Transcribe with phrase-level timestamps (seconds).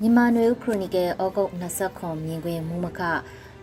[0.00, 3.00] မြန်မာနွေဦးခရိုနီကယ်ဩဂုတ်29မြင်ကွင်းမူမခ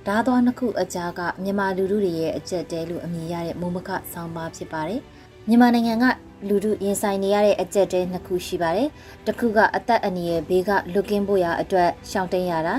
[0.07, 5.01] ဓားသွားနှစ်ခုအကြားကမြန်မာလူထုတွေရဲ့အကြက်တဲလို့အမည်ရတဲ့မူမခဆောင်းပါးဖြစ်ပါတယ်။
[5.47, 6.05] မြန်မာနိုင်ငံက
[6.47, 8.89] လူထုရင်ဆိုင်နေရတဲ့အကြက်တဲနှစ်ခုရှိပါတယ်။
[9.25, 12.75] တစ်ခုကအသက်အန္တရာယ်ဘေးကလွတ်ကင်းဖို့ရာအတွက်ရှောင်တိန်ရတာ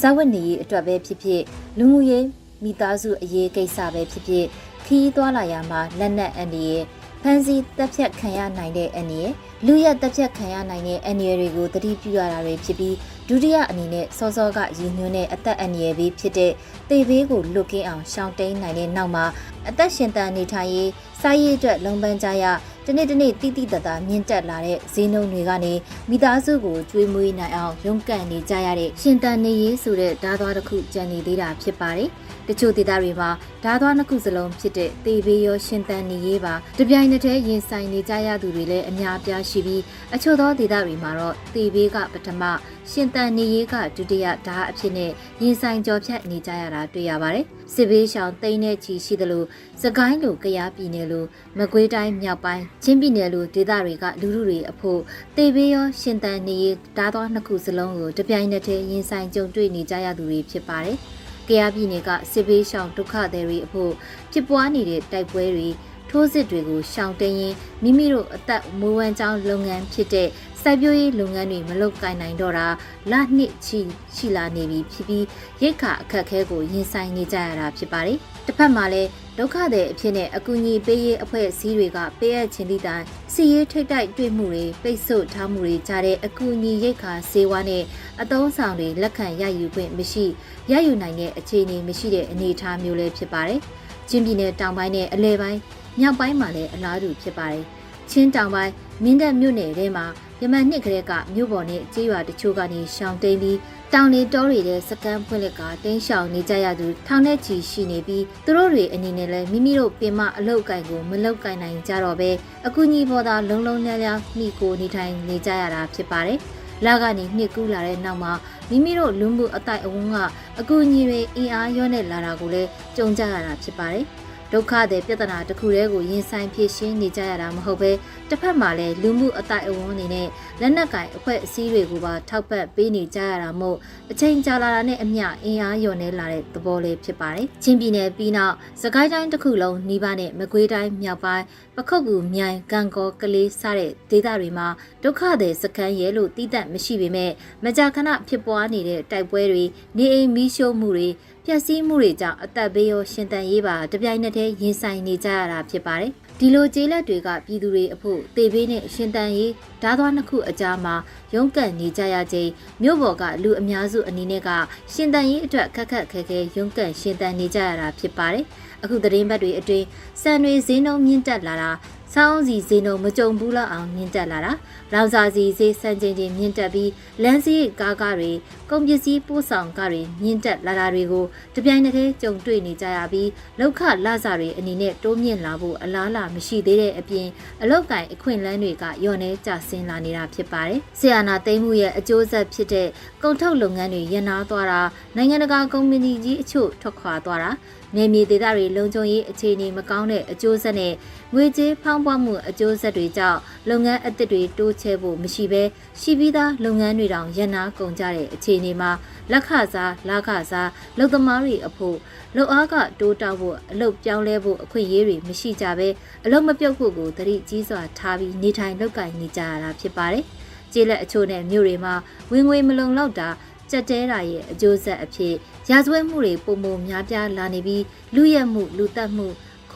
[0.00, 1.42] ဇဝတ်နေရေးအတွက်ပဲဖြစ်ဖြစ်
[1.78, 2.24] လူမှုရေး
[2.62, 4.46] မိသားစုအရေးကိစ္စပဲဖြစ်ဖြစ်
[4.86, 6.82] ခီးသွားလာရမှာလက်နက်အန္တရာယ်
[7.22, 9.32] ဖန်စီတက်ဖြတ်ခံရနိုင်တဲ့အန္တရာယ်
[9.66, 12.96] လူရက်တက်ဖြတ်ခံရနိုင်တဲ့အန္တရာယ်တွေကိုသတိပြုရတာတွေဖြစ်ပြီး
[13.28, 16.52] ဒုတိယအနေနဲ့စောစောကရည်ညွှန်းတဲ့အသက်အန္တရာယ်ဘေးဖြစ်တဲ့
[16.88, 19.24] သေဘေးကိုလွတ်ကင်းအောင်ရှောင်တိန်နိုင်တဲ့နောက်မှာ
[19.68, 20.90] အသက်ရှင်တန်နေထိုင်ရေး
[21.20, 22.44] စာရေးအတွက်လုံပန်းကြရ
[22.88, 25.72] တနေ့တနေ့တိတိတတ်တာမြင့်တက်လာတဲ့ဈေးနှုန်းတွေကနေ
[26.10, 32.08] မိသားစုကိုကျွေးမွေးနိုင်အောင်ရုန်းကန်နေကြရတဲ့ရှင်တန်နေရေးဆိုတဲ့ဓာတ်သွားတစ်ခုကြံနေသေးတာဖြစ်ပါတယ်။
[32.48, 33.30] တချို့ဒေသတွေမှာ
[33.64, 39.82] ဓာတ်သွားနှစ်ခုစလုံးဖြစ်တဲ့သေဘေးရောရှင်တန်နေရေးပါတပြိုင်နက်တည်းရင်ဆိုင်နေကြရသူတွေလည်းအများအပြားရှိပြီး
[40.14, 42.42] အချို့သောဒေသတွေမှာတော့သေဘေးကပထမ
[42.90, 45.10] ရှင်တန်နေရေးကဒုတိယဓာတ်အဖြစ်နဲ့
[45.42, 49.44] ရင်ဆိုင်ကြော်ဖြတ်နေကြရတာတွေ့ရပါတယ်။ စစ်ဘေးရှောင်တိန်းတဲ့ချီရှိသလို
[49.82, 51.24] စကိုင်းလိုကရားပြည်နယ်လို
[51.58, 55.00] မကွေးတိုင်းမြောက်ပိုင်းချင်းပြည်နယ်လိုဒေသတွေကလူလူတွေအဖို့
[55.36, 60.98] တေဘေးရောရှင်တန်နေရေးဓာတ်သွားနှစ်ခုစလုံးကိုတပြိုင်နက်တည်းရင်ဆိုင်ကြုံတွေ့နေကြရသူတွေဖြစ်ပါတယ်။
[61.48, 63.92] ကရားပြည်နယ်ကစစ်ဘေးရှောင်ဒုက္ခသည်တွေအဖို့
[64.32, 65.68] ဖြစ်ပွားနေတဲ့တိုက်ပွဲတွေ
[66.10, 70.28] ထိုးစစ်တွေကိုရှောင်တိန်ရင်မိမိတို့အသက်မွေးဝမ်းကြောင်းလုပ်ငန်းဖြစ်တဲ့
[70.68, 72.66] စိုက်ပျိုးရေးလုပ်ငန်းတွေမလုပ်ကိုင်နိုင်တော့တာ
[73.12, 73.80] လနှစ်ချီ
[74.14, 75.24] ရှိလာနေပြီဖြစ်ပြီး
[75.62, 87.82] ရိတ်ခါအခက်အခဲကိုရင်ဆိုင်နေကြရတာဖြစ်ပါတယ်။တစ်ဖက်မှာလည်းဒုက္ခသည်အဖြစ်နဲ့အကူအညီပေးရေးအဖွဲ့အစည်းတွေကပေးအပ်ခြင်းသည့်တိုင်စီရေးထိတ်တိုက်တွေ့မှုတွေပိတ်ဆို့ထားမှုတွေကြားတဲ့အကူအညီရိတ်ခါစေဝါနဲ့
[88.22, 90.24] အသုံးဆောင်တွေလက်ခံရယူခွင့်မရှိ
[90.70, 93.60] ရယူနိုင်တဲ့အခြေအနေမရှိတဲ့အနေအထားမျိုးလည်းဖြစ်ပါတယ်။
[94.08, 95.58] ချင်းပြည်နယ်တောင်ပိုင်းနဲ့အလဲပိုင်း
[96.00, 97.64] မြောက်ပိုင်းမှာလည်းအလားတူဖြစ်ပါတယ်။
[98.10, 98.72] ချင်းတောင်ပိုင်း
[99.02, 100.06] မင်းတပ်မြို့နယ်ထဲမှာ
[100.42, 103.58] ယမန်နှစ်ကလေးကမြို့ပေါ်နဲ့ကြေးရွာတချို့ကနေရှောင်တိန်ပြီး
[103.92, 112.30] တောင်လေတောတွေတဲ့စကန်ဖွင့်လက်ကတင်းရှောင်နေကြရသူထောင်ထဲချီရှိနေပြီးသူတို့တွေအနေနဲ့လည်းမိမိတို့ပင်မအလုတ်ကင်ကိုမလုတ်ကင်နိုင်ကြတော့ပဲ
[112.66, 116.38] အကူကြီးပေါ်သာလုံလုံလျားလျားနှီကိုနေထိုင်နေကြရတာဖြစ်ပါတယ်။
[116.84, 118.32] လာကနေနှစ်ကူးလာတဲ့နောက်မှာ
[118.70, 120.16] မိမိတို့လူမှုအတိုက်အဝန်းက
[120.60, 124.04] အကူအညီတွေအင်အားရောနဲ့လာတာကိုလည်းကြုံကြရတာဖြစ်ပါတယ်။
[124.52, 127.90] ဒုက္ခတဲ့ပြဿနာတစ်ခုတည်းကိုရင်ဆိုင်ဖြေရှင်းနေကြရတာမဟုတ်ပဲ
[128.30, 130.28] တစ်ဖက်မှာလည်းလူမှုအတိုင်းအဝန်းအနေနဲ့
[130.60, 133.76] လက်နက်ကင်အဖွဲ့အစည်းတွေကိုပါထောက်ပံ့ပေးနေကြရတာမို့
[134.10, 141.44] အချိန်ကြာလာတာနဲ့အမျှအင်အားလျော့နေလာတဲ့သဘောလေးဖြစ်ပါတယ်။ချင်းပြည်နယ်ပြီးနောက်စကိုင်းတိုင်းတစ်ခုလုံးနှီးပါနဲ့မကွေးတိုင်းမြောက်ပိုင်း
[141.78, 144.68] ပခုတ်ကူမြိုင်ကံကောကလေးစတဲ့ဒေသတွေမှာ
[145.02, 147.32] ဒုက္ခတဲ့စခန်းရဲလို့တည်တတ်မရှိပေမဲ့
[147.64, 149.64] မကြာခဏဖြစ်ပွားနေတဲ့တိုက်ပွဲတွေ
[149.96, 151.08] နေအိမ်မီးရှို့မှုတွေ
[151.44, 159.52] ပျက်စီးမှုတွေကြောင့်အသက်ဘေးရောရှင်တန်ရေးပါတပြိုင်နက်တည်းရင်ဆိုင်နေကြရတာဖြစ်ပါတယ်။ ဒီလိုကျေးလက်တွေကပြည်သူတွေအဖို့တေဘေးနဲ့ရှင်တန်ရေး
[159.82, 160.94] ဓားသွားနှစ်ခုအကြားမှာ
[161.34, 162.50] ရုန်းကန်နေကြရခြင်း
[162.82, 164.50] မြို့ပေါ်ကလူအများစုအနေနဲ့က
[164.92, 168.44] ရှင်တန်ရေးအတွက်ခက်ခက်ခဲခဲရုန်းကန်ရှင်တန်နေကြရတာဖြစ်ပါတယ်။
[168.82, 169.86] အခုသတင်းပတ်တွေအတွင်း
[170.22, 171.70] စံတွေဈေးနှုန်းမြင့်တက်လာတာ
[172.18, 174.52] စောင်းစီဈေးနှုန်းမကြုံဘူးလောက်အောင်မြင့်တက်လာတာ
[174.92, 176.90] လောင်စာစီဈေးစံချိန်ချင်းမြင့်တက်ပြီး
[177.22, 178.32] လမ်းစည်းကားကားတွေ
[178.70, 181.24] ကုန်ပစ္စည်းပို့ဆောင်ကားတွေမြင့်တက်လာတာတွေကို
[181.54, 183.28] တပြိုင်တည်းကြုံတွေ့နေကြရပြီး
[183.58, 187.26] လောက်ခလစာတွေအနေနဲ့တိုးမြင့်လာဖို့အလားအလာမရှိသေးတဲ့အပြင်
[187.62, 192.88] အလောက်ကင်အခွင့်အလန်းတွေကညော်နေကြဆင်းလာနေတာဖြစ်ပါတယ်။ဆီယနာသိမ်းမှုရဲ့အကျိုးဆက်ဖြစ်တဲ့
[193.22, 194.80] ကုန်ထုတ်လုပ်ငန်းတွေရန်နာသွားတာ
[195.16, 197.50] နိုင်ငံတကာကုမ္ပဏီကြီးအချို့ထွက်ခွာသွားတာ
[197.96, 200.92] နေမြေဒေသတွေလုံခြုံရေးအခြေအနေမကောင်းတဲ့အကျိုးဆက်နဲ့
[201.38, 205.62] ငွေကြေးဖောင်းပွားမှုအကျိုးဆက်တွေကြောင့်လုပ်ငန်းအသစ်တွေတိုးချဲ့ဖို့မရှိဘဲ
[206.00, 208.90] ရှိပြီးသားလုပ်ငန်းတွေတောင်ရန်နာကုန်ကြတဲ့အခြေအနေမှာ
[209.32, 211.96] လက်ခစားလာခစားလုပ်သမားတွေအဖို့
[212.36, 215.88] လုပ်အားကတိုးတောက်ဖို့အလုပ်ပြောင်းလဲဖို့အခွင့်အရေးတွေမရှိကြဘဲ
[216.24, 220.24] အလုပ်မပြုတ်ဖို့ကိုသတိကြီးစွာထားပြီးနေထိုင်လုပ်ကိုင်နေကြရတာဖြစ်ပါတယ်။
[220.72, 221.94] ကျေးလက်အချို့နဲ့မြို့တွေမှာ
[222.32, 223.28] ဝင်ငွေမလုံလောက်တာ
[223.70, 225.34] ကြက်တဲတာရဲ့အကျိုးဆက်အဖြစ်
[225.70, 227.82] ရာဇဝတ်မှုတွေပုံပုံများပြားလာနေပြီး
[228.14, 229.26] လူရက်မှုလူတက်မှု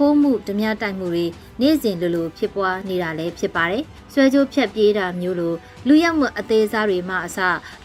[0.03, 1.27] ခိုးမှုဓမြတိုက်မှုတွေ
[1.61, 5.55] နေ့စဉ်လိုလိုဖြစ်ပွားနေတာလည်းဖြစ်ပါတယ်။ဆွဲကြိုးဖြတ်ပြေးတာမျိုးလို
[5.89, 7.39] လူရက်မှုအသေးစားတွေမှအစ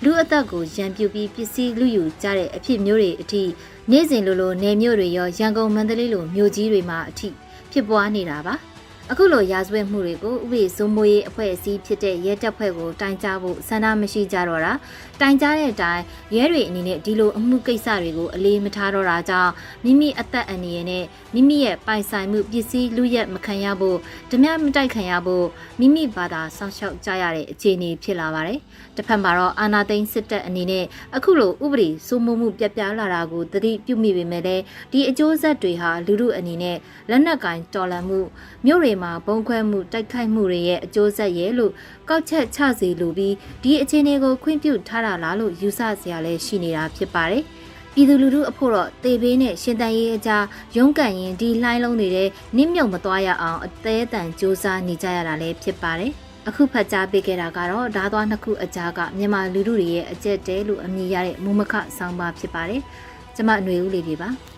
[0.03, 3.44] လူအသက်ကိုရန်ပြူပြီးပစ္စည်းလူယူကြတဲ့အဖြစ်မျိုးတွေအထိ
[3.91, 7.29] နေ့စဉ်လိုလိုနေမျိုးတွေရောရန်ကုန်မန္တလေးလိုမြို့ကြီးတွေမှာအထိ
[7.71, 8.56] ဖြစ်ပွားနေတာပါ။
[9.12, 14.74] အခုလိုရာဇဝတ်မှုတွေကိုဥပဒေစိုးမိုးရေးအဖွဲ့အစည်းဖြစ်တဲ့ရဲတပ်ဖွဲ့ကိုတိုင်ကြားဖို့ဆန္ဒမရှိကြတော့တာ
[15.22, 16.04] တိုင်ကြားတဲ့အတိုင်း
[16.36, 19.52] ရဲတွေအနေနဲ့ဒီလိုအမှုကိစ္စတွေကိုအလေးမထားတော့တာကြောင့်
[19.84, 21.04] မိမိအသက်အန္တရာယ်နဲ့
[21.34, 23.98] မိမိရဲ့ပိုင်ဆိုင်မှုပစ္စည်းလူရက်မခံရဖို့
[24.31, 25.46] ဓမြမတိုက်ခံရဖို့
[25.80, 28.60] မိမိဘာသာစောင့်ရှောက်ကြရတဲ့အခြေအနေဖြစ်လာပါတယ်
[28.96, 30.86] တစ်ဖက်မှာတော့အာနာသိန်းစစ်တပ်အနေနဲ့
[31.16, 36.78] အခုလိုဥပဒေစိုးမိုးမှုပြပြလာတာကိုသတိပြုမိပေမဲ့လည်းဒီအကျိုးဆက်တွေဟာလူမှုအနေနဲ့
[37.10, 38.19] လက်နက်ကင်တော်လှန်မှု
[38.66, 41.71] မြို့တွေမှာဘုံခွဲမှုတိုက်ခိုက်မှုတွေရဲ့အကျိုးဆက်ရဲ့လို့
[42.09, 47.44] ကောက်ချက်ချစီလိုပြီးဒီအခြေအနေကိုခွင့်ပြုထားတာလားလို့ယူဆစရာလည်းရှိနေတာဖြစ်ပါတယ်။
[47.94, 50.44] ပြည်သူလူထုအဖို့တော့တေဘေးနဲ့ရှင်တန်ရေးအကြား
[50.77, 56.12] ရုန်းကန်ရင်ဒီလှိုင်းလုံးတွေနဲ့နစ်မြုပ်မသွားရအောင်အသေးအတန်စူးစမ်းနေကြရတာလည်းဖြစ်ပါတယ်။
[56.47, 62.81] အခုဖတ်ကြားပေးခဲ့တာကတော့ဓာသွားနှစ်ခုအကြားကမြန်မာလူထုတွေရဲ့အကျက်တဲလို့အမည်ရတဲ့မူမခဆောင်းပါဖြစ်ပါတယ်။
[63.36, 64.30] ကျမຫນွေဦးလေးပြပါ။